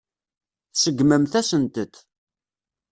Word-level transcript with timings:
Tseggmemt-asent-t. 0.73 1.95